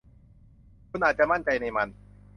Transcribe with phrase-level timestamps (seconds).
[0.89, 1.87] คุณอาจจะมั่นใจในมัน